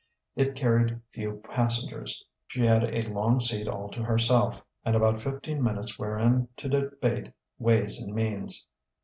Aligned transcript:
It 0.35 0.55
carried 0.55 0.99
few 1.11 1.43
passengers. 1.47 2.25
She 2.47 2.63
had 2.65 2.83
a 2.83 3.07
long 3.13 3.39
seat 3.39 3.67
all 3.67 3.87
to 3.89 4.01
herself, 4.01 4.59
and 4.83 4.95
about 4.95 5.21
fifteen 5.21 5.61
minutes 5.61 5.99
wherein 5.99 6.47
to 6.57 6.67
debate 6.67 7.31
ways 7.59 8.01
and 8.01 8.15
means.... 8.15 8.65